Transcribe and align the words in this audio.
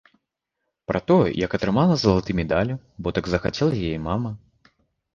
Пра 0.91 1.01
тое, 1.11 1.27
як 1.45 1.51
атрымала 1.59 1.99
залаты 2.05 2.31
медаль, 2.41 2.75
бо 3.01 3.07
так 3.19 3.33
захацела 3.37 3.73
яе 3.87 3.97
мама. 4.11 4.37